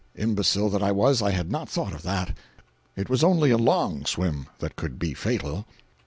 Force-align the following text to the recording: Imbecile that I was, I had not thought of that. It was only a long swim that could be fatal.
Imbecile 0.15 0.67
that 0.71 0.81
I 0.81 0.91
was, 0.91 1.21
I 1.21 1.29
had 1.29 1.51
not 1.51 1.69
thought 1.69 1.93
of 1.93 2.01
that. 2.01 2.35
It 2.95 3.07
was 3.07 3.23
only 3.23 3.51
a 3.51 3.55
long 3.59 4.03
swim 4.05 4.47
that 4.57 4.75
could 4.75 4.97
be 4.97 5.13
fatal. 5.13 5.67